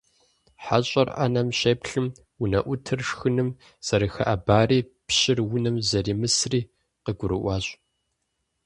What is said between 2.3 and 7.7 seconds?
унэӀутыр шхыным зэрыхэӀэбари пщыр унэм зэримысри къыгурыӀуащ.